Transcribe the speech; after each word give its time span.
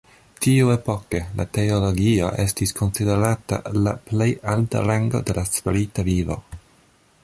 Tiuepoke, 0.43 1.19
la 1.41 1.45
teologio 1.57 2.31
estis 2.45 2.75
konsiderata 2.81 3.61
la 3.81 3.95
plej 4.09 4.31
alta 4.55 4.85
rango 4.89 5.25
de 5.31 5.41
la 5.41 5.49
spirita 5.53 6.09
vivo. 6.13 6.45